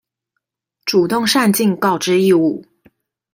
[0.83, 2.63] 主動善盡告知義務